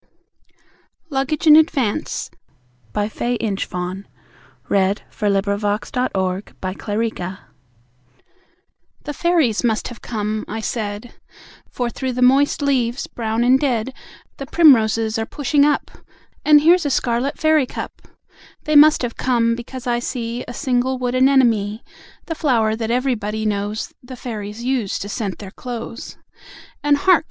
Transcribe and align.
Luggage 1.11 1.45
in 1.45 1.55
Advance 1.55 2.31
"The 2.93 3.07
Fairies 9.13 9.63
must 9.63 9.87
have 9.89 10.01
come," 10.01 10.45
I 10.47 10.59
said, 10.59 11.13
"For 11.69 11.89
through 11.91 12.13
the 12.13 12.21
moist 12.23 12.61
leaves, 12.63 13.05
brown 13.05 13.43
and 13.43 13.59
dead, 13.59 13.93
The 14.37 14.47
Primroses 14.47 15.19
are 15.19 15.25
pushing 15.27 15.63
up, 15.65 15.91
And 16.43 16.61
here's 16.61 16.85
a 16.87 16.89
scarlet 16.89 17.37
Fairy 17.37 17.67
cup. 17.67 18.01
They 18.63 18.75
must 18.75 19.03
have 19.03 19.15
come, 19.15 19.53
because 19.53 19.85
I 19.85 19.99
see 19.99 20.43
A 20.47 20.53
single 20.55 20.97
Wood 20.97 21.13
Anemone, 21.13 21.81
The 22.25 22.33
flower 22.33 22.75
that 22.75 22.89
everybody 22.89 23.45
knows 23.45 23.93
The 24.01 24.15
Fairies 24.15 24.63
use 24.63 24.97
to 24.97 25.07
scent 25.07 25.37
their 25.37 25.51
clothes. 25.51 26.17
And 26.83 26.97
hark! 26.97 27.19